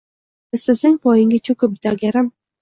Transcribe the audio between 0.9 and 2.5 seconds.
poyingga choʼkib, dagarim